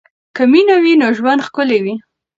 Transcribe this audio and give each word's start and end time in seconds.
که 0.35 0.43
مینه 0.51 0.75
وي 0.83 0.93
نو 1.01 1.07
ژوند 1.17 1.45
ښکلی 1.47 1.79
وي. 1.85 1.95